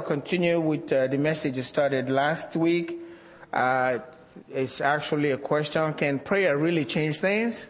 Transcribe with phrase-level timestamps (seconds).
[0.00, 2.98] to continue with uh, the message I started last week.
[3.52, 3.98] Uh,
[4.48, 5.92] it's actually a question.
[5.94, 7.66] Can prayer really change things?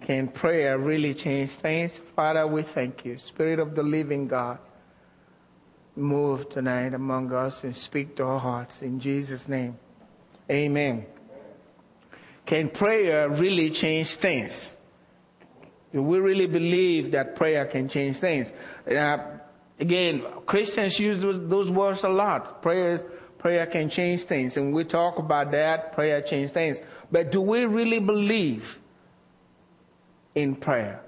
[0.00, 1.98] Can prayer really change things?
[2.16, 3.18] Father, we thank you.
[3.18, 4.58] Spirit of the living God,
[5.96, 9.76] move tonight among us and speak to our hearts in Jesus' name.
[10.50, 11.06] Amen.
[12.46, 14.74] Can prayer really change things?
[15.92, 18.52] Do we really believe that prayer can change things?
[18.90, 19.18] Uh,
[19.82, 22.62] again, Christians use those, words a lot.
[22.62, 22.98] Prayer,
[23.38, 24.56] prayer can change things.
[24.56, 26.80] And we talk about that, prayer change things.
[27.10, 28.78] But do we really believe
[30.34, 31.00] in prayer.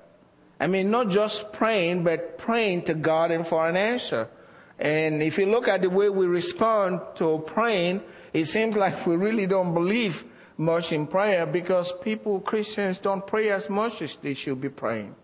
[0.60, 4.28] I mean, not just praying, but praying to God and for an answer.
[4.78, 8.02] And if you look at the way we respond to praying,
[8.32, 10.24] it seems like we really don't believe
[10.56, 15.14] much in prayer because people, Christians, don't pray as much as they should be praying.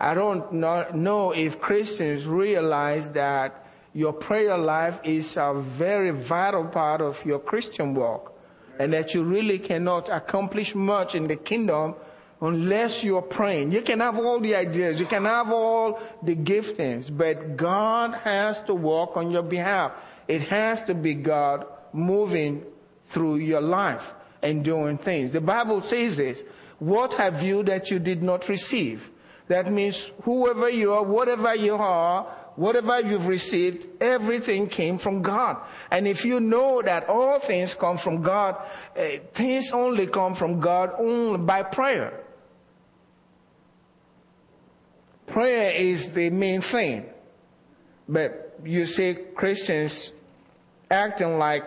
[0.00, 7.02] I don't know if Christians realize that your prayer life is a very vital part
[7.02, 8.32] of your Christian walk
[8.78, 11.96] and that you really cannot accomplish much in the kingdom
[12.40, 13.72] unless you're praying.
[13.72, 18.60] You can have all the ideas, you can have all the giftings, but God has
[18.62, 19.92] to work on your behalf.
[20.26, 22.64] It has to be God moving
[23.10, 25.32] through your life and doing things.
[25.32, 26.42] The Bible says this,
[26.78, 29.10] what have you that you did not receive?
[29.50, 32.22] That means whoever you are, whatever you are,
[32.54, 35.56] whatever you've received, everything came from God.
[35.90, 38.54] And if you know that all things come from God,
[38.96, 42.22] uh, things only come from God only by prayer.
[45.26, 47.06] Prayer is the main thing.
[48.08, 50.12] But you see Christians
[50.88, 51.64] acting like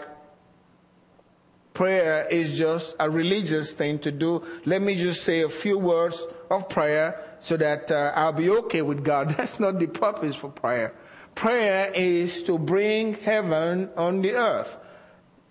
[1.74, 4.42] prayer is just a religious thing to do.
[4.64, 8.82] Let me just say a few words of prayer so that uh, I'll be okay
[8.82, 9.30] with God.
[9.38, 10.94] That's not the purpose for prayer.
[11.36, 14.78] Prayer is to bring heaven on the earth.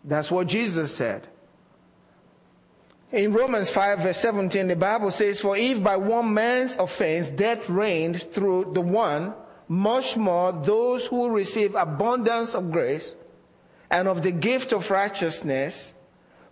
[0.02, 1.28] That's what Jesus said.
[3.12, 7.68] In Romans 5 verse 17, the Bible says, For if by one man's offense death
[7.68, 9.34] reigned through the one,
[9.68, 13.14] much more those who receive abundance of grace
[13.90, 15.94] and of the gift of righteousness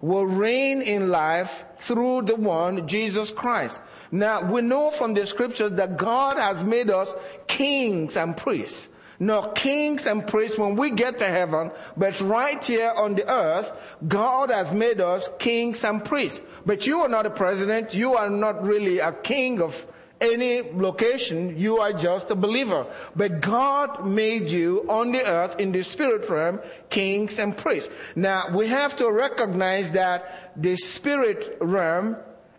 [0.00, 3.80] will reign in life through the one, Jesus Christ.
[4.10, 7.14] Now, we know from the scriptures that God has made us
[7.46, 8.88] kings and priests
[9.20, 13.70] not kings and priests when we get to heaven, but right here on the earth,
[14.08, 16.40] God has made us kings and priests.
[16.64, 17.92] But you are not a president.
[17.92, 19.86] You are not really a king of
[20.20, 21.56] any location.
[21.58, 22.86] You are just a believer.
[23.16, 26.60] But God made you on the earth in the spirit realm
[26.90, 27.90] kings and priests.
[28.14, 32.16] Now we have to recognize that the spirit realm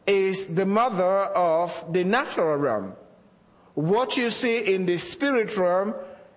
[0.07, 2.93] is the mother of the natural realm.
[3.75, 5.93] What you see in the spirit realm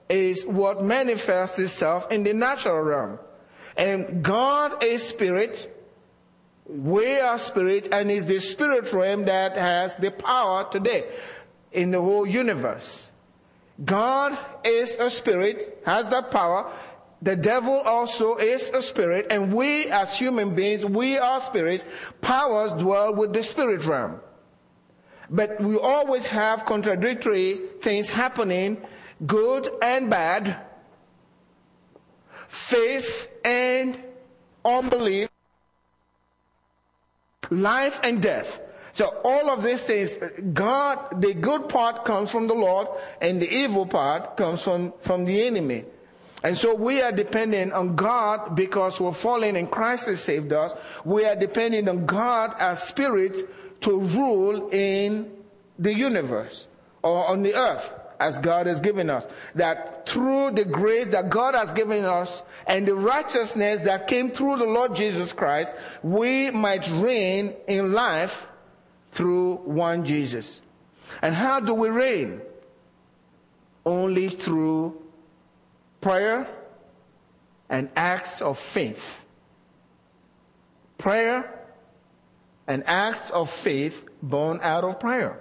[0.08, 3.18] is what manifests itself in the natural realm.
[3.76, 5.70] And God is spirit.
[6.66, 11.04] We are spirit and it's the spirit realm that has the power today
[11.72, 13.08] in the whole universe.
[13.84, 16.72] God is a spirit, has that power.
[17.20, 21.84] The devil also is a spirit and we as human beings, we are spirits.
[22.20, 24.20] Powers dwell with the spirit realm.
[25.30, 28.82] But we always have contradictory things happening
[29.26, 30.56] good and bad,
[32.48, 33.98] faith and
[34.64, 35.28] unbelief,
[37.50, 38.60] life and death.
[38.92, 42.86] So all of these things, uh, God, the good part comes from the Lord
[43.20, 45.84] and the evil part comes from, from the enemy.
[46.44, 50.74] And so we are dependent on God because we're fallen and Christ has saved us.
[51.04, 55.32] We are dependent on God as spirit to rule in
[55.78, 56.66] the universe
[57.02, 59.26] or on the earth as God has given us.
[59.54, 64.56] That through the grace that God has given us and the righteousness that came through
[64.56, 68.46] the Lord Jesus Christ, we might reign in life
[69.12, 70.60] through one Jesus.
[71.22, 72.40] And how do we reign?
[73.86, 75.00] Only through
[76.00, 76.48] prayer
[77.68, 79.20] and acts of faith.
[80.98, 81.60] Prayer
[82.66, 85.38] and acts of faith born out of prayer.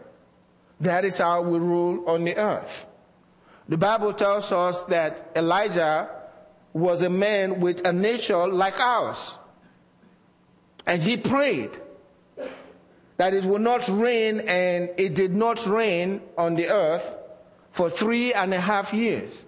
[0.83, 2.85] That is how we rule on the earth.
[3.69, 6.09] The Bible tells us that Elijah
[6.73, 9.37] was a man with a nature like ours.
[10.85, 11.71] And he prayed
[13.15, 17.15] that it would not rain and it did not rain on the earth
[17.71, 19.45] for three and a half years.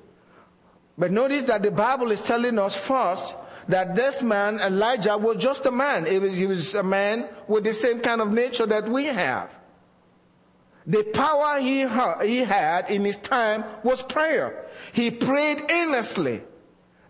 [0.97, 3.35] But notice that the Bible is telling us first
[3.67, 6.05] that this man, Elijah, was just a man.
[6.05, 9.49] He was, he was a man with the same kind of nature that we have.
[10.87, 11.87] The power he,
[12.27, 14.65] he had in his time was prayer.
[14.93, 16.43] He prayed earnestly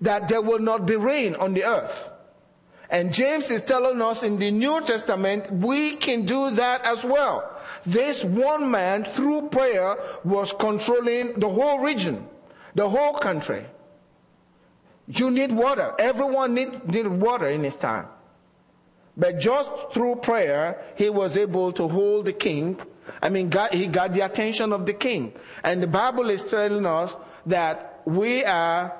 [0.01, 2.11] that there will not be rain on the earth.
[2.89, 7.51] And James is telling us in the New Testament, we can do that as well.
[7.85, 12.27] This one man, through prayer, was controlling the whole region,
[12.75, 13.65] the whole country.
[15.07, 15.93] You need water.
[15.99, 18.07] Everyone need, needed water in his time.
[19.17, 22.79] But just through prayer, he was able to hold the king.
[23.21, 25.33] I mean, God, he got the attention of the king.
[25.63, 27.15] And the Bible is telling us
[27.45, 28.93] that we are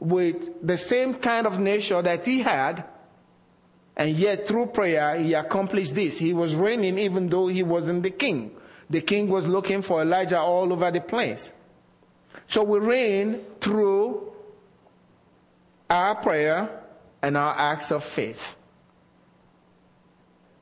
[0.00, 2.84] with the same kind of nature that he had,
[3.96, 6.18] and yet through prayer, he accomplished this.
[6.18, 8.52] He was reigning even though he wasn't the king.
[8.90, 11.52] The king was looking for Elijah all over the place.
[12.46, 14.32] So we reign through
[15.90, 16.70] our prayer
[17.20, 18.56] and our acts of faith.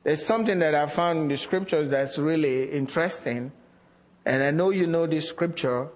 [0.07, 3.51] There's something that I found in the scriptures that's really interesting.
[4.25, 5.89] And I know you know this scripture.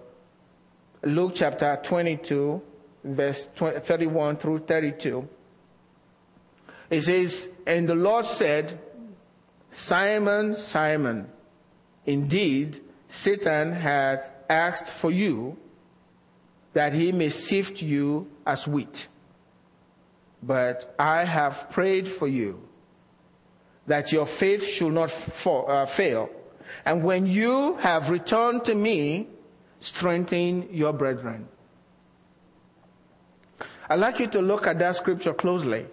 [1.01, 2.61] Luke chapter 22,
[3.05, 5.29] verse 31 through 32.
[6.89, 8.81] It says, And the Lord said,
[9.71, 11.29] Simon, Simon,
[12.05, 14.19] indeed, Satan has
[14.49, 15.55] asked for you
[16.73, 19.07] that he may sift you as wheat.
[20.43, 22.67] But I have prayed for you
[23.87, 25.13] that your faith should not
[25.45, 26.29] uh, fail.
[26.85, 29.27] And when you have returned to me,
[29.79, 31.47] strengthen your brethren.
[33.89, 35.85] I'd like you to look at that scripture closely.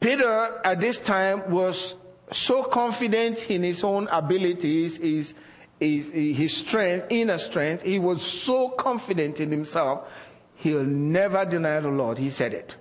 [0.00, 1.94] Peter at this time was
[2.32, 5.34] so confident in his own abilities, his,
[5.78, 7.82] his, his strength, inner strength.
[7.82, 10.08] He was so confident in himself,
[10.56, 12.18] he'll never deny the Lord.
[12.18, 12.76] He said it.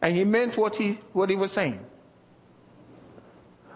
[0.00, 1.84] And he meant what he, what he was saying.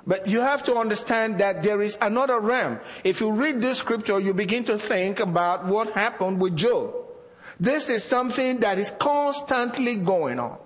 [0.06, 2.80] But you have to understand that there is another realm.
[3.04, 6.94] If you read this scripture, you begin to think about what happened with Job.
[7.60, 10.58] This is something that is constantly going on.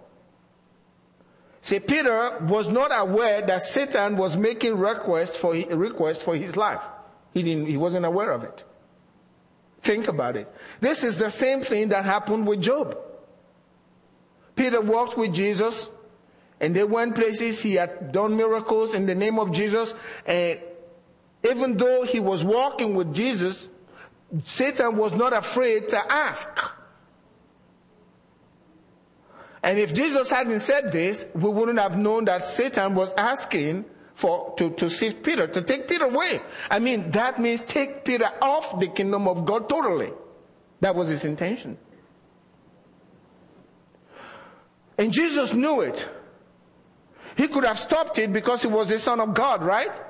[1.60, 6.80] See, Peter was not aware that Satan was making requests for, request for his life.
[7.34, 8.64] He didn't, he wasn't aware of it.
[9.82, 10.50] Think about it.
[10.80, 12.96] This is the same thing that happened with Job.
[14.56, 15.88] Peter walked with Jesus
[16.60, 17.60] and they went places.
[17.60, 19.94] He had done miracles in the name of Jesus.
[20.24, 20.58] And
[21.48, 23.68] even though he was walking with Jesus,
[24.44, 26.48] Satan was not afraid to ask.
[29.62, 34.54] And if Jesus hadn't said this, we wouldn't have known that Satan was asking for,
[34.56, 36.40] to, to sift Peter, to take Peter away.
[36.70, 40.12] I mean, that means take Peter off the kingdom of God totally.
[40.80, 41.76] That was his intention.
[44.98, 46.08] And Jesus knew it.
[47.37, 50.00] He could have stopped it because he was the son of God, right?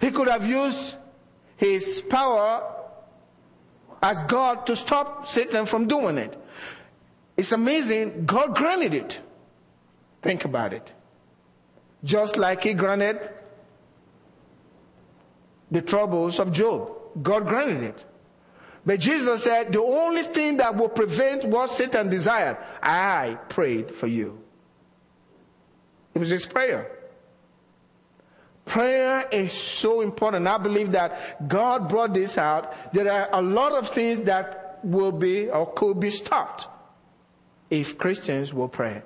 [0.00, 0.94] He could have used
[1.56, 2.62] his power
[4.00, 6.40] as God to stop Satan from doing it.
[7.36, 8.24] It's amazing.
[8.24, 9.18] God granted it.
[10.22, 10.92] Think about it.
[12.04, 13.18] Just like he granted
[15.70, 16.90] the troubles of Job.
[17.20, 18.04] God granted it.
[18.88, 24.06] But Jesus said, the only thing that will prevent what Satan desired, I prayed for
[24.06, 24.40] you.
[26.14, 26.90] It was his prayer.
[28.64, 30.46] Prayer is so important.
[30.46, 32.94] I believe that God brought this out.
[32.94, 36.66] There are a lot of things that will be or could be stopped
[37.68, 39.02] if Christians will pray.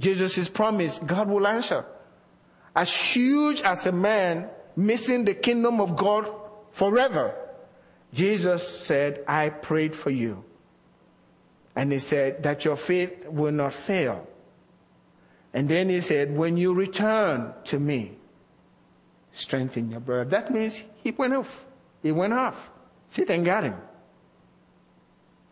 [0.00, 1.86] Jesus is promised God will answer.
[2.76, 6.30] As huge as a man missing the kingdom of God
[6.72, 7.34] forever,
[8.12, 10.44] Jesus said, I prayed for you.
[11.76, 14.26] And he said that your faith will not fail.
[15.54, 18.12] And then he said, when you return to me,
[19.32, 20.24] strengthen your brother.
[20.30, 21.64] That means he went off.
[22.02, 22.70] He went off.
[23.08, 23.76] Satan got him.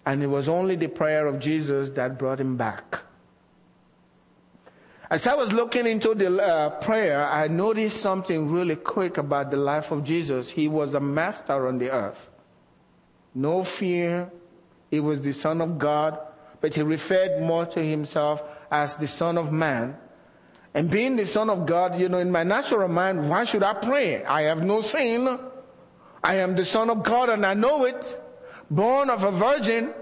[0.04, 3.00] And it was only the prayer of Jesus that brought him back.
[5.08, 9.56] As I was looking into the uh, prayer, I noticed something really quick about the
[9.56, 10.50] life of Jesus.
[10.50, 12.28] He was a master on the earth.
[13.37, 14.33] No fear.
[14.90, 16.19] He was the Son of God,
[16.62, 19.95] but he referred more to himself as the Son of Man.
[20.73, 23.75] And being the Son of God, you know, in my natural mind, why should I
[23.75, 24.25] pray?
[24.25, 25.38] I have no sin.
[26.25, 28.23] I am the Son of God and I know it.
[28.71, 29.93] Born of a virgin.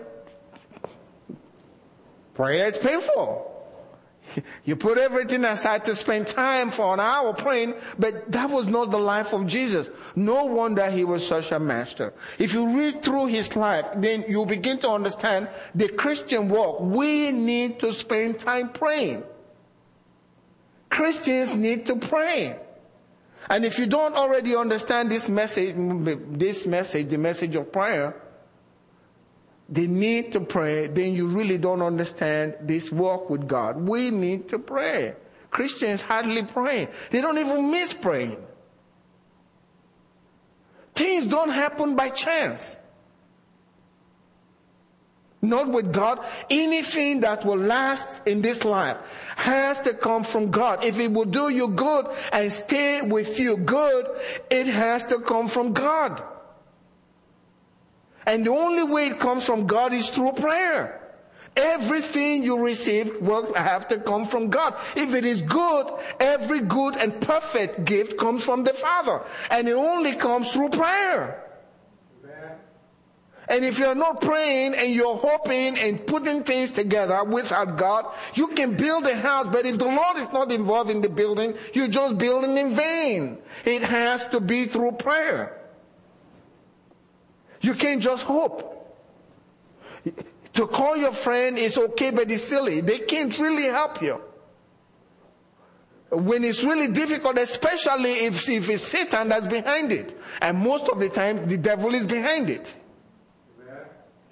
[2.35, 3.50] Prayer is painful.
[4.64, 8.91] You put everything aside to spend time for an hour praying, but that was not
[8.91, 9.91] the life of Jesus.
[10.17, 12.12] No wonder he was such a master.
[12.38, 16.81] If you read through his life, then you begin to understand the Christian walk.
[16.81, 19.25] We need to spend time praying.
[20.88, 22.57] Christians need to pray.
[23.50, 28.14] And if you don't already understand this message, this message, the message of prayer,
[29.68, 33.76] they need to pray, then you really don't understand this walk with God.
[33.76, 35.14] We need to pray.
[35.50, 36.88] Christians hardly pray.
[37.11, 38.37] They don't even miss praying.
[40.94, 42.76] Things don't happen by chance.
[45.40, 46.25] Not with God.
[46.50, 48.97] Anything that will last in this life
[49.37, 50.85] has to come from God.
[50.85, 54.06] If it will do you good and stay with you good,
[54.50, 56.23] it has to come from God.
[58.26, 61.00] And the only way it comes from God is through prayer.
[61.57, 64.75] Everything you receive will have to come from God.
[64.97, 65.87] If it is good,
[66.19, 69.23] every good and perfect gift comes from the Father.
[69.50, 71.45] And it only comes through prayer.
[73.47, 78.49] And if you're not praying and you're hoping and putting things together without God, you
[78.49, 81.88] can build a house, but if the Lord is not involved in the building, you're
[81.88, 83.38] just building in vain.
[83.66, 85.61] It has to be through prayer.
[87.64, 88.73] You can't just hope.
[90.52, 92.83] To call your friend is okay, but it's silly.
[92.83, 94.21] They can't really help you.
[96.11, 100.14] When it's really difficult, especially if, if it's Satan that's behind it.
[100.42, 102.76] And most of the time, the devil is behind it.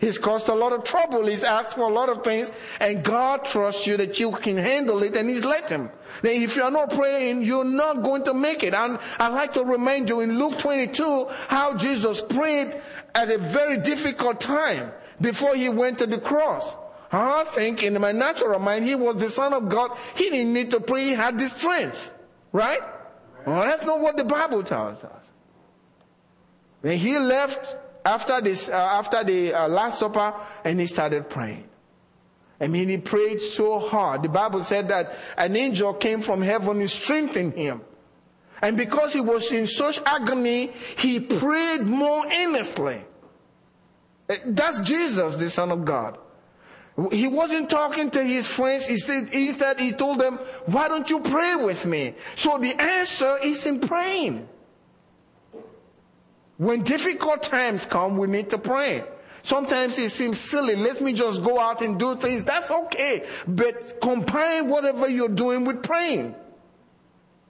[0.03, 1.27] He's caused a lot of trouble.
[1.27, 5.01] He's asked for a lot of things and God trusts you that you can handle
[5.05, 5.91] it and He's let him.
[6.25, 8.75] Now, if you're not praying, you're not going to make it.
[8.75, 12.83] And I'd like to remind you in Luke 22 how Jesus prayed
[13.15, 16.75] at a very difficult time before He went to the cross.
[17.11, 19.97] I think in my natural mind, He was the Son of God.
[20.15, 21.05] He didn't need to pray.
[21.05, 22.13] He had the strength.
[22.53, 22.81] Right?
[23.47, 25.25] Well, that's not what the Bible tells us.
[26.81, 31.69] When He left after this, uh, after the uh, Last Supper, and he started praying.
[32.61, 34.23] I mean, he prayed so hard.
[34.23, 37.83] The Bible said that an angel came from heaven and strengthened him.
[38.63, 43.05] And because he was in such agony, he prayed more earnestly.
[44.31, 46.17] Uh, that's Jesus, the Son of God.
[47.11, 48.87] He wasn't talking to his friends.
[48.87, 52.15] He said, instead, he told them, why don't you pray with me?
[52.37, 54.49] So the answer is in praying.
[56.59, 59.05] When difficult times come, we need to pray.
[59.43, 60.77] Sometimes it seems silly.
[60.77, 62.45] Let me just go out and do things.
[62.45, 63.27] That's okay.
[63.49, 66.37] But combine whatever you're doing with praying.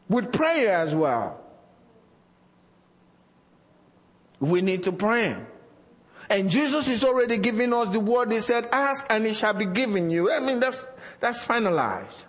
[0.08, 1.40] With prayer as well.
[4.40, 5.36] We need to pray.
[6.28, 8.32] And Jesus is already giving us the word.
[8.32, 10.32] He said, ask and it shall be given you.
[10.32, 10.84] I mean, that's,
[11.20, 12.24] that's finalized.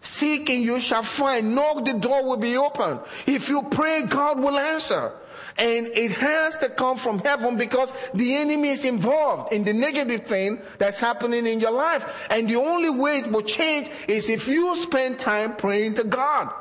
[0.00, 1.54] Seek and you shall find.
[1.54, 3.00] Knock, the door will be open.
[3.26, 5.12] If you pray, God will answer.
[5.58, 10.26] And it has to come from heaven because the enemy is involved in the negative
[10.26, 12.06] thing that's happening in your life.
[12.30, 16.52] And the only way it will change is if you spend time praying to God.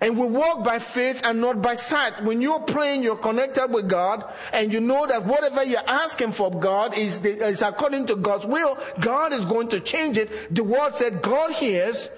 [0.00, 2.22] And we walk by faith and not by sight.
[2.22, 6.50] When you're praying, you're connected with God, and you know that whatever you're asking for
[6.50, 8.78] God is, the, is according to God's will.
[9.00, 10.54] God is going to change it.
[10.54, 12.10] The word said God hears,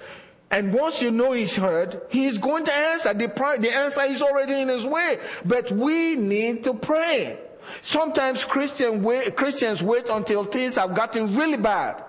[0.51, 3.13] and once you know he's heard, he's going to answer.
[3.13, 3.27] The,
[3.59, 5.17] the answer is already in his way.
[5.45, 7.39] But we need to pray.
[7.81, 12.03] Sometimes Christian wait, Christians wait until things have gotten really bad.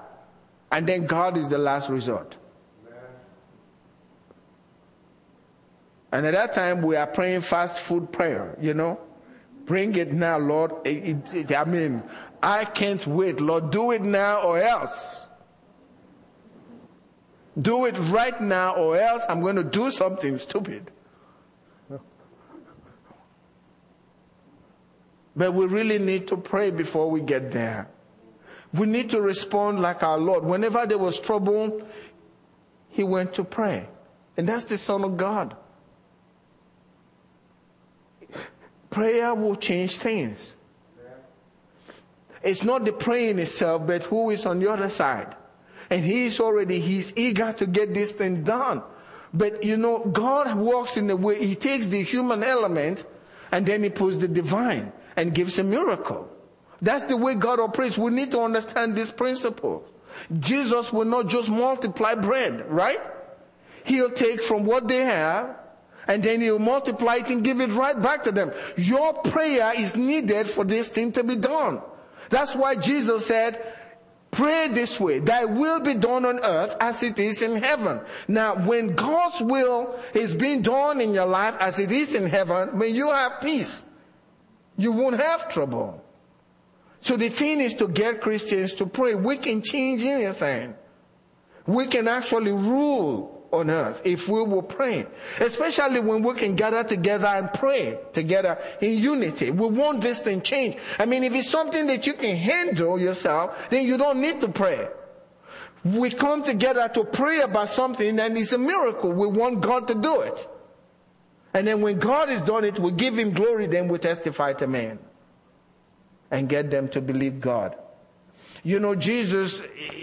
[0.71, 2.37] And then God is the last resort.
[6.12, 9.00] And at that time, we are praying fast food prayer, you know.
[9.64, 10.73] Bring it now, Lord.
[10.85, 12.02] It, it, I mean,
[12.42, 13.40] I can't wait.
[13.40, 15.21] Lord, do it now or else.
[17.61, 20.90] Do it right now or else I'm going to do something stupid.
[25.35, 27.88] But we really need to pray before we get there.
[28.75, 30.45] We need to respond like our Lord.
[30.45, 31.87] Whenever there was trouble,
[32.90, 33.88] he went to pray.
[34.37, 35.57] And that's the Son of God.
[38.92, 40.54] Prayer will change things.
[42.42, 45.34] It's not the praying itself, but who is on the other side.
[45.88, 48.82] And he's already, he's eager to get this thing done.
[49.32, 53.04] But you know, God works in a way, he takes the human element
[53.50, 56.28] and then he puts the divine and gives a miracle.
[56.82, 57.96] That's the way God operates.
[57.96, 59.88] We need to understand this principle.
[60.38, 63.00] Jesus will not just multiply bread, right?
[63.84, 65.56] He'll take from what they have
[66.09, 68.52] and then he'll multiply it and give it right back to them.
[68.76, 71.80] Your prayer is needed for this thing to be done.
[72.30, 73.75] That's why Jesus said,
[74.32, 78.00] Pray this way, thy will be done on earth as it is in heaven.
[78.26, 82.78] Now, when God's will is being done in your life as it is in heaven,
[82.78, 83.85] when you have peace,
[84.78, 86.02] you won't have trouble.
[87.02, 89.14] So the thing is to get Christians to pray.
[89.14, 90.76] We can change anything.
[91.66, 95.06] We can actually rule on earth if we will pray.
[95.38, 99.50] Especially when we can gather together and pray together in unity.
[99.50, 100.78] We want this thing changed.
[100.99, 104.49] I mean, if it's something that you can handle yourself, then you don't need to
[104.49, 104.88] pray.
[105.85, 109.12] We come together to pray about something and it's a miracle.
[109.12, 110.49] We want God to do it.
[111.54, 114.66] And then when God has done it, we give him glory, then we testify to
[114.66, 114.99] man
[116.30, 117.76] and get them to believe God.
[118.62, 119.61] You know, Jesus,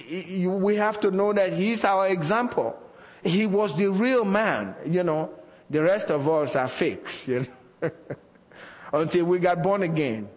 [0.10, 2.78] we have to know that he's our example.
[3.24, 5.32] He was the real man, you know.
[5.70, 7.48] The rest of us are fakes, you
[7.82, 7.92] know.
[8.94, 10.30] Until we got born again.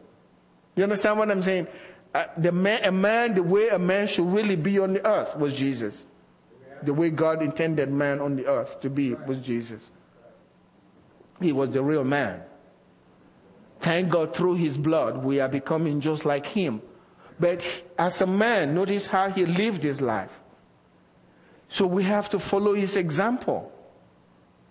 [0.76, 1.68] You understand what I'm saying?
[2.14, 5.36] Uh, the man, a man, the way a man should really be on the earth
[5.36, 6.04] was Jesus.
[6.82, 9.90] The way God intended man on the earth to be was Jesus.
[11.40, 12.42] He was the real man.
[13.80, 16.82] Thank God through his blood we are becoming just like him.
[17.40, 17.66] But
[17.98, 20.30] as a man, notice how he lived his life.
[21.72, 23.72] So we have to follow his example.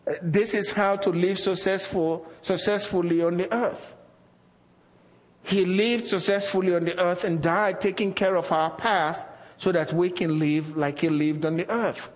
[0.06, 3.96] Uh, this is how to live successful, successfully on the earth.
[5.42, 9.26] He lived successfully on the earth and died taking care of our past
[9.58, 12.12] so that we can live like he lived on the earth.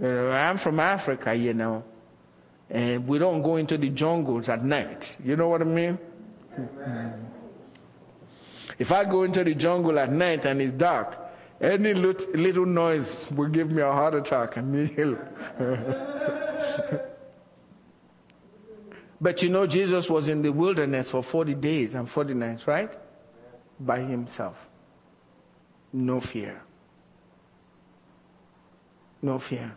[0.00, 1.82] Uh, I'm from Africa, you know,
[2.70, 5.16] and we don't go into the jungles at night.
[5.24, 5.98] You know what I mean?
[8.78, 11.23] If I go into the jungle at night and it's dark,
[11.60, 15.18] any little noise will give me a heart attack immediately.
[19.20, 22.92] but you know, Jesus was in the wilderness for 40 days and 40 nights, right?
[23.80, 24.56] By himself.
[25.92, 26.60] No fear.
[29.22, 29.74] No fear.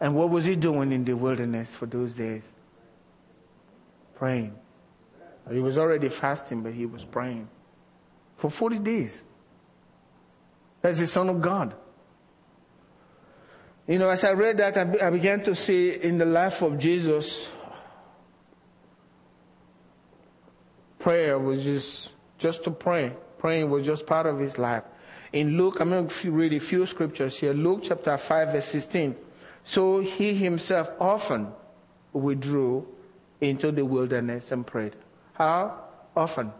[0.00, 2.44] And what was he doing in the wilderness for those days?
[4.14, 4.54] Praying.
[5.50, 7.48] He was already fasting, but he was praying
[8.36, 9.22] for 40 days
[10.82, 11.74] as the Son of God.
[13.86, 17.48] You know, as I read that, I began to see in the life of Jesus,
[20.98, 23.12] prayer was just, just to pray.
[23.38, 24.82] Praying was just part of his life.
[25.32, 27.52] In Luke, I'm going to read a few scriptures here.
[27.52, 29.16] Luke chapter 5 verse 16.
[29.64, 31.52] So he himself often
[32.12, 32.86] withdrew
[33.40, 34.96] into the wilderness and prayed.
[35.34, 35.84] How
[36.16, 36.52] often?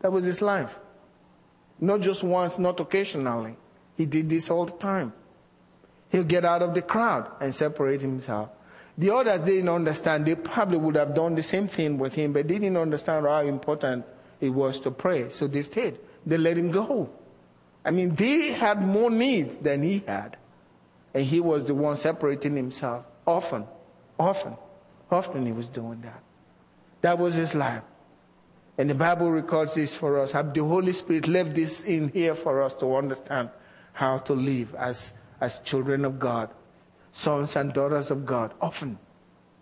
[0.00, 0.76] That was his life.
[1.80, 3.56] Not just once, not occasionally.
[3.96, 5.12] He did this all the time.
[6.10, 8.50] He'll get out of the crowd and separate himself.
[8.98, 10.24] The others didn't understand.
[10.26, 13.40] They probably would have done the same thing with him, but they didn't understand how
[13.40, 14.06] important
[14.40, 15.28] it was to pray.
[15.28, 15.98] So they stayed.
[16.24, 17.10] They let him go.
[17.84, 20.36] I mean, they had more needs than he had.
[21.12, 23.04] And he was the one separating himself.
[23.26, 23.66] Often,
[24.18, 24.56] often,
[25.10, 26.22] often he was doing that.
[27.02, 27.82] That was his life.
[28.78, 30.32] And the Bible records this for us.
[30.32, 33.50] Have the Holy Spirit left this in here for us to understand
[33.92, 36.50] how to live as, as children of God,
[37.12, 38.52] sons and daughters of God.
[38.60, 38.98] Often,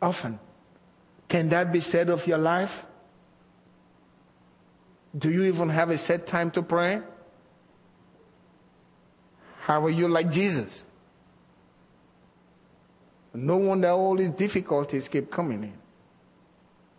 [0.03, 0.41] often.
[1.29, 2.85] Can that be said of your life?
[5.17, 7.01] Do you even have a set time to pray?
[9.61, 10.85] How are you like Jesus?
[13.33, 15.84] No wonder all these difficulties keep coming in.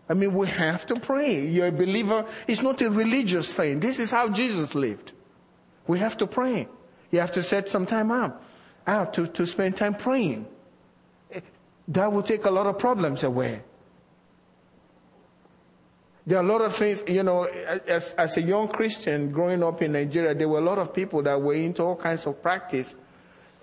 [0.08, 1.48] I mean, we have to pray.
[1.48, 2.26] You're a believer.
[2.48, 3.80] It's not a religious thing.
[3.80, 5.14] This is how Jesus lived.
[5.88, 6.68] We have to pray.
[7.12, 8.42] You have to set some time out,
[8.86, 10.46] out to, to spend time praying.
[11.88, 13.62] That will take a lot of problems away.
[16.28, 19.84] There are a lot of things, you know, as, as a young Christian growing up
[19.84, 22.96] in Nigeria, there were a lot of people that were into all kinds of practice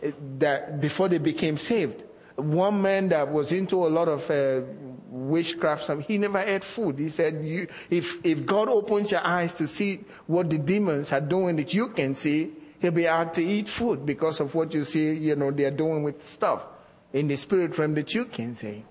[0.01, 2.05] eh, that before they became saved
[2.37, 4.61] one man that was into a lot of uh,
[5.09, 6.99] witchcraft, he never ate food.
[6.99, 11.21] He said, you, if, if God opens your eyes to see what the demons are
[11.21, 14.85] doing that you can see, he'll be out to eat food because of what you
[14.85, 16.67] see, you know, they're doing with stuff
[17.13, 18.85] in the spirit realm that you can see.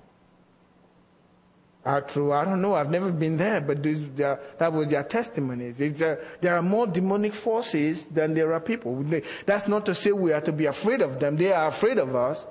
[1.83, 2.31] Are true.
[2.31, 2.75] I don't know.
[2.75, 5.81] I've never been there, but this, that was their testimonies.
[5.81, 9.03] Uh, there are more demonic forces than there are people.
[9.47, 11.37] That's not to say we are to be afraid of them.
[11.37, 12.45] They are afraid of us.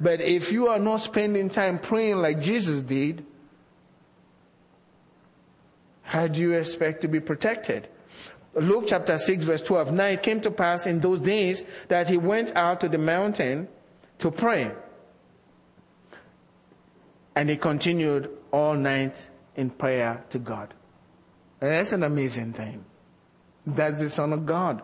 [0.00, 3.24] But if you are not spending time praying like Jesus did,
[6.02, 7.88] how do you expect to be protected?
[8.54, 9.92] Luke chapter 6 verse 12.
[9.92, 13.68] Now it came to pass in those days that he went out to the mountain
[14.20, 14.70] to pray.
[17.34, 20.72] And he continued all night in prayer to God.
[21.60, 22.84] And that's an amazing thing.
[23.66, 24.82] That's the Son of God.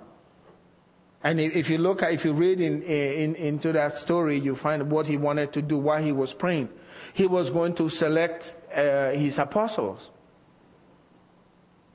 [1.23, 5.07] And if you look if you read in, in, into that story, you find what
[5.07, 6.71] he wanted to do while he was praying.
[7.13, 10.11] He was going to select uh, his apostles.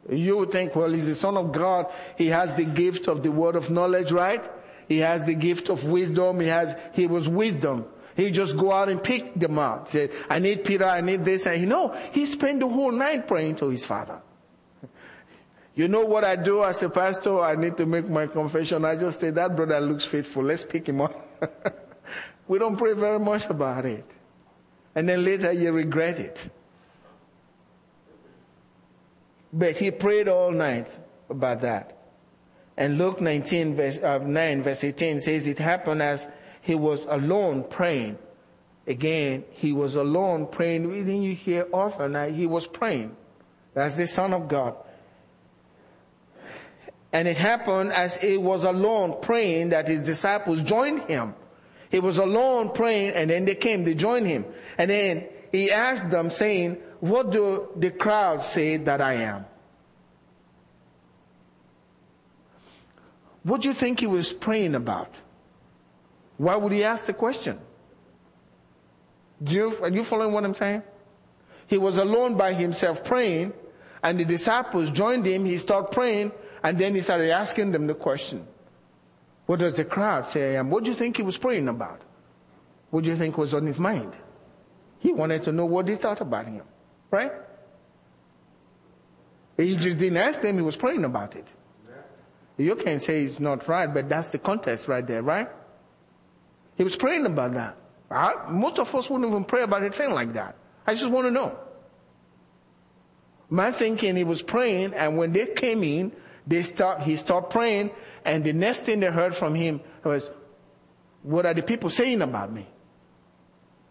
[0.10, 1.92] You would think, well, he's the son of God.
[2.18, 4.48] He has the gift of the word of knowledge, right?
[4.88, 6.40] He has the gift of wisdom.
[6.40, 7.86] He has, he was wisdom.
[8.16, 9.90] He just go out and pick them out.
[9.90, 11.48] Say, I need Peter, I need this.
[11.48, 14.22] And you know, he spent the whole night praying to his father.
[15.76, 17.42] You know what I do as a pastor?
[17.42, 18.86] I need to make my confession.
[18.86, 20.44] I just say, that brother looks faithful.
[20.44, 21.28] Let's pick him up.
[22.48, 24.06] we don't pray very much about it.
[24.96, 26.40] And then later you regret it.
[29.52, 30.98] But he prayed all night
[31.30, 31.98] about that.
[32.78, 36.28] And Luke 19 verse, uh, 9 verse 18 says it happened as
[36.62, 38.18] he was alone praying.
[38.88, 40.90] Again, he was alone praying.
[40.90, 42.34] Didn't you hear often?
[42.34, 43.16] He was praying.
[43.74, 44.76] That's the Son of God.
[47.16, 51.34] And it happened as he was alone praying that his disciples joined him.
[51.90, 54.44] He was alone praying and then they came, they joined him.
[54.78, 59.46] And then he asked them saying, what do the crowd say that I am?
[63.44, 65.16] What do you think he was praying about?
[66.36, 67.58] Why would he ask the question?
[69.42, 70.84] Do you, are you following what I'm saying?
[71.68, 73.54] He was alone by himself praying
[74.04, 75.46] and the disciples joined him.
[75.46, 76.34] He started praying
[76.66, 78.48] and then he started asking them the question.
[79.46, 80.72] What does the crowd say I am?
[80.72, 82.02] What do you think he was praying about?
[82.90, 84.14] What do you think was on his mind?
[84.98, 86.64] He wanted to know what they thought about him.
[87.12, 87.32] Right?
[89.58, 91.48] He just didn't ask them, he was praying about it.
[92.58, 95.48] You can say it's not right, but that's the context right there, right?
[96.78, 97.78] He was praying about that.
[98.10, 100.56] I, most of us wouldn't even pray about a thing like that.
[100.88, 101.60] I just want to know.
[103.52, 106.12] My thinking, he was praying, and when they came in,
[106.48, 107.92] they start, he stopped praying,
[108.24, 110.30] and the next thing they heard from him was,
[111.24, 112.68] what are the people saying about me?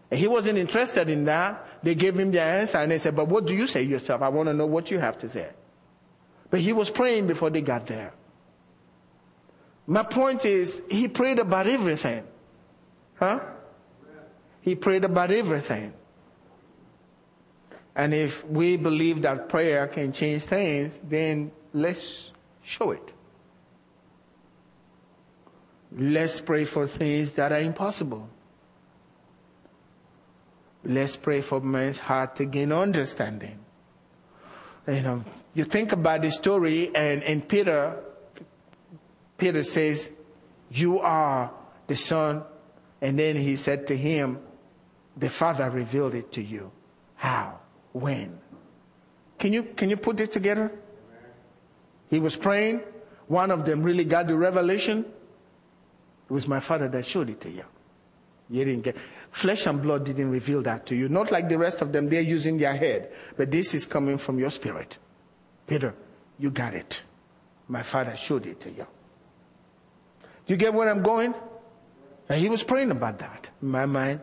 [0.09, 1.67] And he wasn't interested in that.
[1.83, 4.21] They gave him the answer and they said, but what do you say yourself?
[4.21, 5.49] I want to know what you have to say.
[6.49, 8.13] But he was praying before they got there.
[9.87, 12.23] My point is, he prayed about everything.
[13.15, 13.39] Huh?
[14.61, 15.93] He prayed about everything.
[17.95, 22.31] And if we believe that prayer can change things, then let's
[22.65, 23.13] Show it.
[25.95, 28.27] Let's pray for things that are impossible.
[30.83, 33.59] Let's pray for man's heart to gain understanding.
[34.87, 35.23] You know,
[35.53, 37.97] you think about the story and, and Peter,
[39.37, 40.11] Peter says,
[40.71, 41.51] you are
[41.87, 42.43] the son.
[42.99, 44.39] And then he said to him,
[45.15, 46.71] the father revealed it to you.
[47.15, 47.59] How?
[47.93, 48.39] When?
[49.37, 50.71] Can you, can you put it together?
[52.09, 52.81] He was praying.
[53.27, 55.05] One of them really got the revelation.
[56.29, 57.63] It was my father that showed it to you.
[58.49, 58.95] You didn't get,
[59.31, 61.09] flesh and blood didn't reveal that to you.
[61.09, 63.11] Not like the rest of them, they're using their head.
[63.37, 64.97] But this is coming from your spirit.
[65.65, 65.95] Peter,
[66.37, 67.01] you got it.
[67.67, 68.85] My father showed it to you.
[70.47, 71.33] You get where I'm going?
[72.29, 74.21] And he was praying about that in my mind.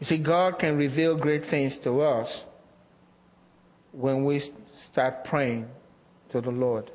[0.00, 2.44] You see, God can reveal great things to us
[3.92, 4.40] when we
[4.84, 5.68] start praying
[6.30, 6.90] to the Lord.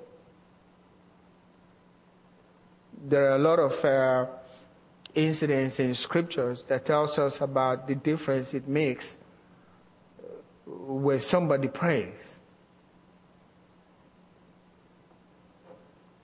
[3.03, 4.27] There are a lot of uh,
[5.15, 9.17] incidents in scriptures that tells us about the difference it makes
[10.67, 12.13] when somebody prays.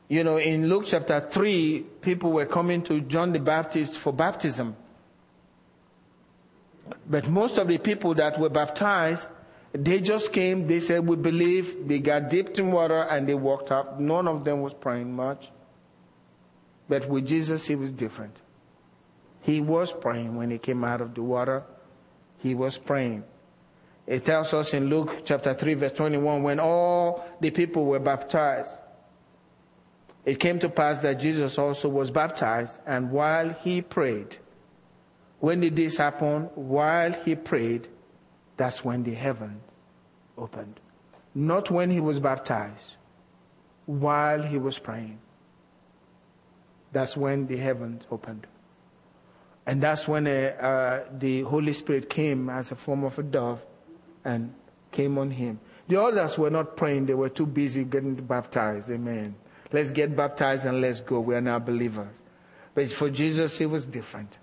[0.10, 4.76] You know, in Luke chapter 3, people were coming to John the Baptist for baptism.
[7.10, 9.28] But most of the people that were baptized,
[9.74, 13.72] they just came, they said, We believe, they got dipped in water and they walked
[13.72, 14.00] up.
[14.00, 15.52] None of them was praying much.
[16.90, 18.36] But with Jesus, it was different.
[19.42, 21.64] He was praying when he came out of the water.
[22.40, 23.24] He was praying.
[24.06, 28.72] It tells us in Luke chapter 3, verse 21, when all the people were baptized,
[30.26, 34.38] it came to pass that Jesus also was baptized, and while he prayed,
[35.40, 36.44] when did this happen?
[36.56, 37.88] While he prayed,
[38.56, 39.62] that's when the heaven
[40.38, 40.80] opened.
[41.36, 42.96] Not when he was baptized,
[43.86, 45.20] while he was praying.
[46.92, 48.48] That's when the heavens opened.
[49.68, 53.62] And that's when uh, uh, the Holy Spirit came as a form of a dove
[54.24, 54.54] and
[54.92, 55.60] came on him.
[55.90, 58.90] The others were not praying, they were too busy getting baptized.
[58.90, 59.36] Amen.
[59.72, 61.20] Let's get baptized and let's go.
[61.20, 62.16] We are now believers.
[62.74, 64.38] But for Jesus, it was different.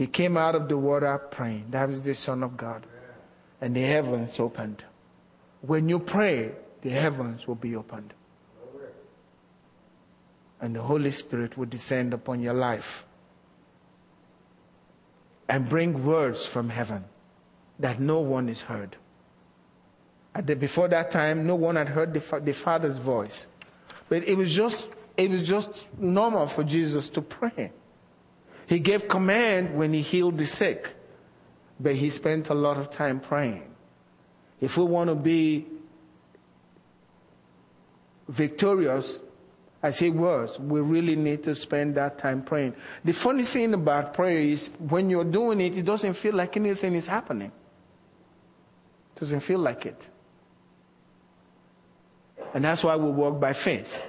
[0.00, 1.66] He came out of the water praying.
[1.72, 2.86] That was the Son of God.
[3.60, 4.82] And the heavens opened.
[5.60, 8.14] When you pray, the heavens will be opened.
[10.58, 13.04] And the Holy Spirit will descend upon your life
[15.50, 17.04] and bring words from heaven
[17.78, 18.96] that no one has heard.
[20.34, 23.46] The, before that time, no one had heard the, the Father's voice.
[24.08, 27.72] But it was just, it was just normal for Jesus to pray.
[28.70, 30.90] He gave command when he healed the sick,
[31.80, 33.64] but he spent a lot of time praying.
[34.60, 35.66] If we want to be
[38.28, 39.18] victorious,
[39.82, 42.76] as he was, we really need to spend that time praying.
[43.04, 46.94] The funny thing about prayer is when you're doing it, it doesn't feel like anything
[46.94, 47.50] is happening.
[49.16, 50.06] It doesn't feel like it.
[52.54, 54.00] And that's why we walk by faith.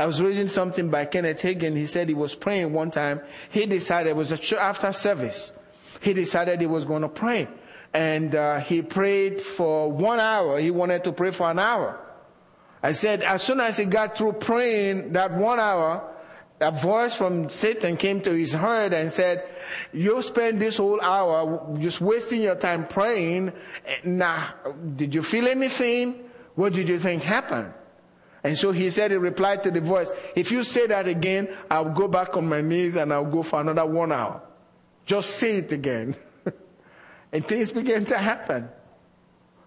[0.00, 1.76] I was reading something by Kenneth Hagin.
[1.76, 3.20] He said he was praying one time.
[3.50, 5.52] He decided it was a after service.
[6.00, 7.48] He decided he was going to pray.
[7.92, 10.58] And uh, he prayed for one hour.
[10.58, 12.00] He wanted to pray for an hour.
[12.82, 16.02] I said, as soon as he got through praying that one hour,
[16.62, 19.46] a voice from Satan came to his heart and said,
[19.92, 23.52] you spend this whole hour just wasting your time praying.
[24.02, 24.54] Now,
[24.96, 26.24] did you feel anything?
[26.54, 27.74] What did you think happened?
[28.42, 31.92] And so he said, he replied to the voice, if you say that again, I'll
[31.92, 34.42] go back on my knees and I'll go for another one hour.
[35.04, 36.16] Just say it again.
[37.32, 38.68] and things began to happen.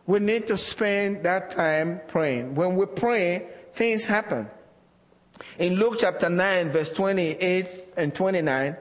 [0.07, 2.55] We need to spend that time praying.
[2.55, 4.49] When we pray, things happen.
[5.59, 8.77] In Luke chapter 9, verse 28 and 29,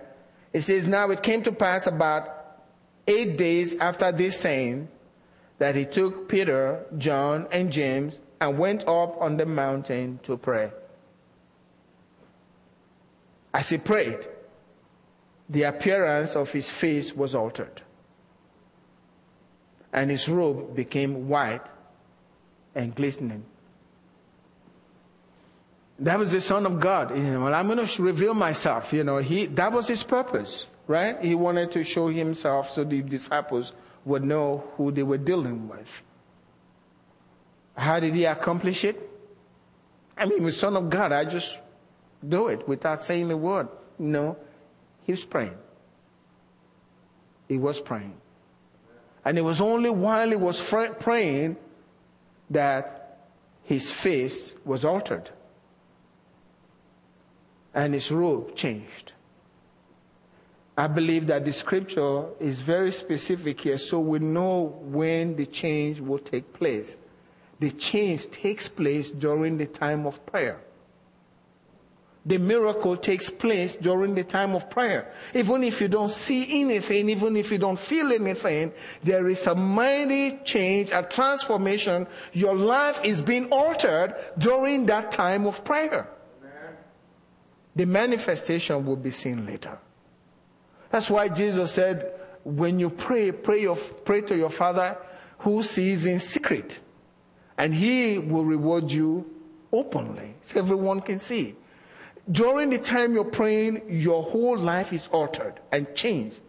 [0.53, 2.43] it says, Now it came to pass about
[3.07, 4.89] eight days after this saying
[5.59, 10.73] that he took Peter, John, and James and went up on the mountain to pray.
[13.55, 14.19] As he prayed,
[15.49, 17.83] the appearance of his face was altered
[19.93, 21.65] and his robe became white
[22.75, 23.45] and glistening.
[26.01, 27.17] That was the Son of God.
[27.17, 28.93] Know, I'm going to reveal myself.
[28.93, 31.21] You know, he, that was his purpose, right?
[31.23, 33.73] He wanted to show himself so the disciples
[34.05, 36.03] would know who they were dealing with.
[37.77, 39.11] How did he accomplish it?
[40.17, 41.59] I mean, the Son of God, I just
[42.27, 43.69] do it without saying a word.
[43.99, 44.37] No,
[45.05, 45.57] he was praying.
[47.49, 48.15] He was praying.
[49.25, 50.61] And it was only while he was
[51.01, 51.57] praying
[52.51, 53.29] that
[53.65, 55.31] his face was altered
[57.75, 59.13] and his robe changed.
[60.77, 66.01] I believe that the scripture is very specific here so we know when the change
[66.01, 66.97] will take place.
[67.63, 70.59] The change takes place during the time of prayer
[72.25, 75.13] the miracle takes place during the time of prayer.
[75.35, 78.73] Even if you don't see anything, even if you don't feel anything,
[79.03, 82.07] there is a mighty change, a transformation.
[82.33, 86.09] Your life is being altered during that time of prayer.
[87.75, 89.79] The manifestation will be seen later.
[90.91, 92.13] That's why Jesus said,
[92.45, 94.97] when you pray, pray, your, pray to your Father
[95.39, 96.79] who sees in secret.
[97.63, 99.25] And He will reward you
[99.73, 100.35] openly.
[100.43, 101.55] So everyone can see.
[102.29, 106.41] During the time you're praying, your whole life is altered and changed.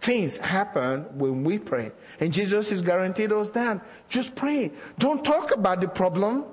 [0.00, 1.90] Things happen when we pray.
[2.20, 3.84] And Jesus is guaranteed us that.
[4.08, 4.70] Just pray.
[5.00, 6.44] Don't talk about the problem.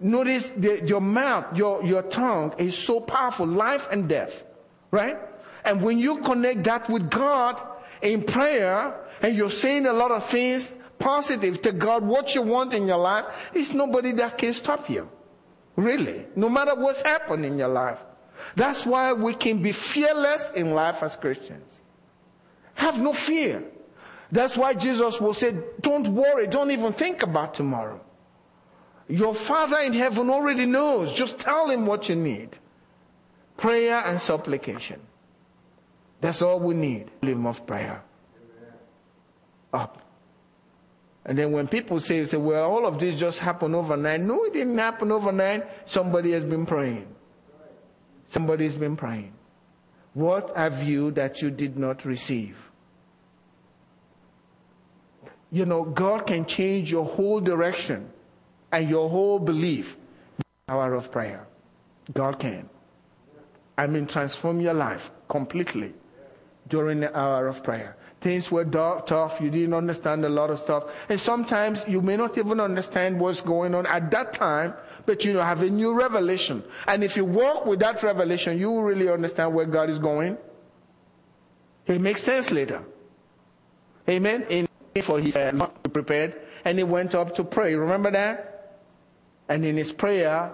[0.00, 4.42] Notice that your mouth, your, your tongue is so powerful, life and death.
[4.90, 5.18] Right?
[5.66, 7.60] And when you connect that with God
[8.00, 12.74] in prayer, and you're saying a lot of things positive to God, what you want
[12.74, 15.08] in your life, it's nobody that can stop you.
[15.76, 16.26] Really.
[16.34, 17.98] No matter what's happened in your life.
[18.54, 21.80] That's why we can be fearless in life as Christians.
[22.74, 23.64] Have no fear.
[24.32, 28.00] That's why Jesus will say, don't worry, don't even think about tomorrow.
[29.08, 31.12] Your Father in heaven already knows.
[31.12, 32.56] Just tell him what you need.
[33.56, 35.00] Prayer and supplication.
[36.20, 37.10] That's all we need.
[37.22, 38.02] Live of prayer.
[39.72, 40.05] Up.
[41.26, 44.20] And then when people say, say, well, all of this just happened overnight.
[44.20, 45.66] No, it didn't happen overnight.
[45.88, 47.08] Somebody has been praying.
[48.28, 49.32] Somebody's been praying.
[50.14, 52.56] What have you that you did not receive?
[55.50, 58.08] You know, God can change your whole direction
[58.70, 59.96] and your whole belief.
[60.68, 61.46] Power of prayer.
[62.14, 62.68] God can.
[63.76, 65.92] I mean, transform your life completely
[66.68, 67.96] during the hour of prayer.
[68.20, 69.40] Things were tough.
[69.40, 70.84] You didn't understand a lot of stuff.
[71.08, 74.74] And sometimes you may not even understand what's going on at that time,
[75.04, 76.64] but you have a new revelation.
[76.86, 80.38] And if you walk with that revelation, you will really understand where God is going.
[81.86, 82.82] It makes sense later.
[84.08, 84.46] Amen.
[84.48, 84.66] In
[85.02, 85.60] for he said,
[85.92, 87.74] prepared, and he went up to pray.
[87.74, 88.78] Remember that?
[89.48, 90.50] And in his prayer,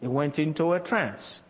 [0.00, 1.40] he went into a trance.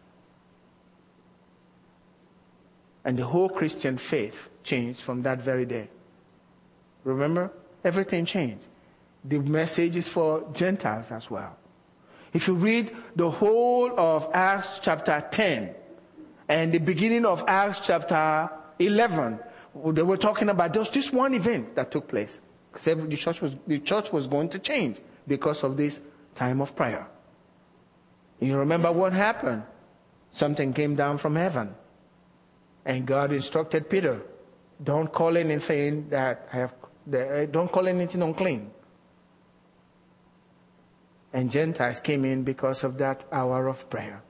[3.05, 5.89] And the whole Christian faith changed from that very day.
[7.05, 7.51] Remember?
[7.83, 8.67] Everything changed.
[9.25, 11.57] The message is for Gentiles as well.
[12.33, 15.75] If you read the whole of Acts chapter 10
[16.49, 19.41] and the beginning of Acts chapter 11,
[19.93, 22.41] they were talking about just this one event that took place.
[22.75, 26.01] The church was, the church was going to change because of this
[26.35, 27.07] time of prayer.
[28.41, 29.65] You remember what happened?
[30.33, 31.75] Something came down from heaven.
[32.85, 34.21] And God instructed Peter,
[34.83, 36.75] don't call anything that I have,
[37.13, 38.71] uh, don't call anything unclean.
[41.33, 44.23] And Gentiles came in because of that hour of prayer.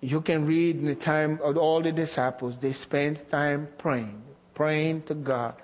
[0.00, 4.20] You can read in the time of all the disciples, they spent time praying,
[4.54, 5.54] praying to God.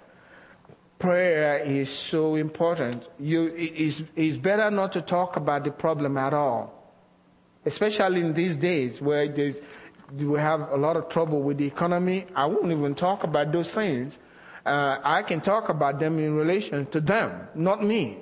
[0.98, 3.06] Prayer is so important.
[3.18, 6.72] You, it is, it's better not to talk about the problem at all.
[7.66, 9.60] Especially in these days where there's,
[10.12, 12.26] we have a lot of trouble with the economy.
[12.34, 14.18] I won't even talk about those things.
[14.64, 18.18] Uh, I can talk about them in relation to them, not me.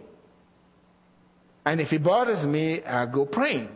[1.65, 3.69] And if it bothers me, I go praying.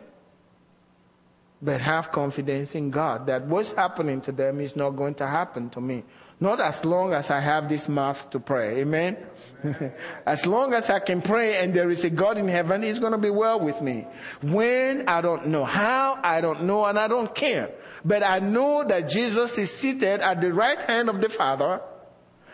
[1.61, 5.69] But have confidence in God that what's happening to them is not going to happen
[5.71, 6.03] to me.
[6.43, 8.81] Not as long as I have this mouth to pray.
[8.81, 9.15] Amen?
[10.25, 13.13] as long as I can pray and there is a God in heaven, He's going
[13.13, 14.05] to be well with me.
[14.41, 17.71] When I don't know how, I don't know, and I don't care.
[18.03, 21.79] But I know that Jesus is seated at the right hand of the Father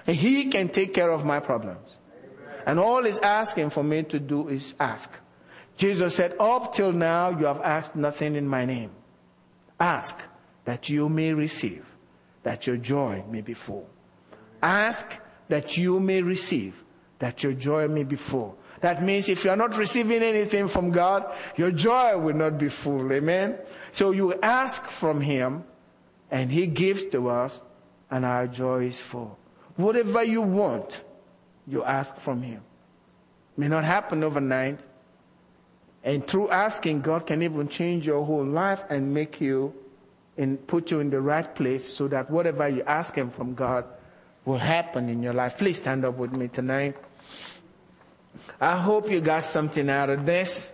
[0.06, 1.98] and He can take care of my problems.
[2.68, 5.10] And all He's asking for me to do is ask.
[5.78, 8.92] Jesus said, Up till now you have asked nothing in my name.
[9.80, 10.20] Ask
[10.66, 11.89] that you may receive,
[12.44, 13.88] that your joy may be full.
[14.62, 15.10] Ask
[15.50, 16.84] that you may receive,
[17.20, 18.58] that your joy may be full.
[18.82, 22.70] That means if you are not receiving anything from God, your joy will not be
[22.70, 23.12] full.
[23.12, 23.58] Amen.
[23.92, 25.64] So you ask from Him
[26.32, 27.62] and He gives to us
[28.10, 29.38] and our joy is full.
[29.76, 31.04] Whatever you want,
[31.68, 32.62] you ask from Him.
[33.58, 34.80] May not happen overnight.
[36.02, 39.74] And through asking, God can even change your whole life and make you
[40.40, 43.84] and put you in the right place so that whatever you ask Him from God
[44.46, 45.58] will happen in your life.
[45.58, 46.96] Please stand up with me tonight.
[48.62, 50.74] I hope you got something out of this.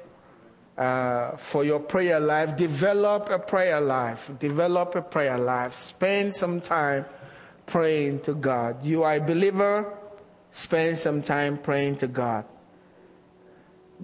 [0.77, 4.29] Uh, for your prayer life, develop a prayer life.
[4.39, 5.73] Develop a prayer life.
[5.73, 7.05] Spend some time
[7.65, 8.85] praying to God.
[8.85, 9.97] You are a believer,
[10.51, 12.45] spend some time praying to God.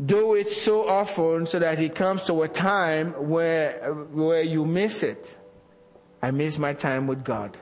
[0.06, 5.04] Do it so often so that it comes to a time where, where you miss
[5.04, 5.38] it.
[6.22, 7.58] I miss my time with God.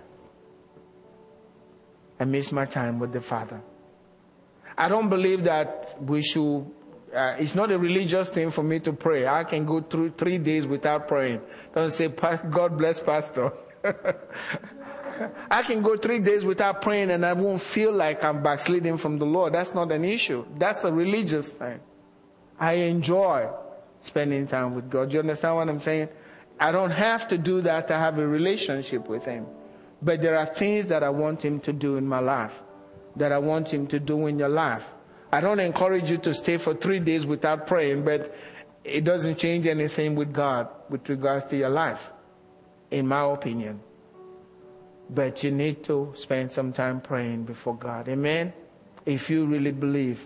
[2.20, 3.62] I miss my time with the Father.
[4.78, 6.66] I don't believe that we should,
[7.16, 9.28] uh, it's not a religious thing for me to pray.
[9.28, 11.42] I can go through three days without praying.
[11.74, 13.54] Don't say, God bless Pastor.
[15.52, 19.18] I can go three days without praying and I won't feel like I'm backsliding from
[19.18, 19.54] the Lord.
[19.54, 20.46] That's not an issue.
[20.58, 21.80] That's a religious thing.
[22.60, 23.50] I enjoy
[24.02, 25.10] spending time with God.
[25.10, 26.10] Do you understand what I'm saying?
[26.60, 29.46] I don't have to do that to have a relationship with Him.
[30.02, 32.62] But there are things that I want Him to do in my life,
[33.16, 34.90] that I want Him to do in your life.
[35.32, 38.36] I don't encourage you to stay for three days without praying, but
[38.84, 42.12] it doesn't change anything with God with regards to your life,
[42.92, 43.82] in my opinion.
[45.10, 48.10] But you need to spend some time praying before God.
[48.10, 48.54] Amen?
[49.06, 50.26] If you really believe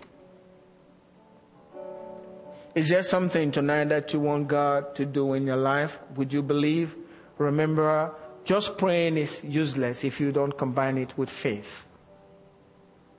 [2.74, 5.98] is there something tonight that you want God to do in your life?
[6.16, 6.96] Would you believe?
[7.38, 8.12] Remember,
[8.44, 11.84] just praying is useless if you don't combine it with faith.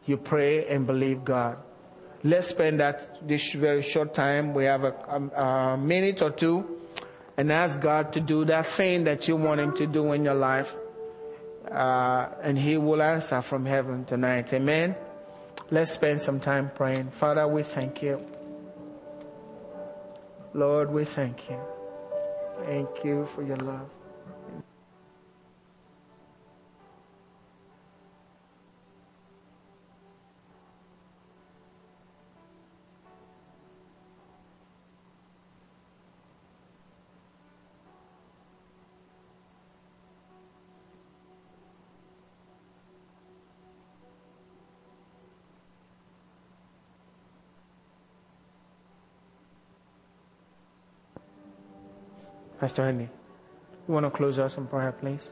[0.05, 1.57] You pray and believe God.
[2.23, 4.53] Let's spend that this very short time.
[4.53, 6.81] We have a, a, a minute or two
[7.37, 10.35] and ask God to do that thing that you want Him to do in your
[10.35, 10.75] life.
[11.71, 14.53] Uh, and He will answer from heaven tonight.
[14.53, 14.95] Amen.
[15.71, 17.11] Let's spend some time praying.
[17.11, 18.35] Father, we thank you.
[20.55, 21.59] Lord, we thank you.
[22.65, 23.89] Thank you for your love.
[52.65, 53.07] Pastor Henry,
[53.87, 55.29] you want to close us in prayer, please?